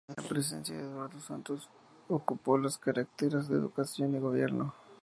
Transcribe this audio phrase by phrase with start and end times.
[0.07, 1.69] En la presidencia de Eduardo Santos
[2.07, 4.73] ocupó las carteras de educación y gobierno.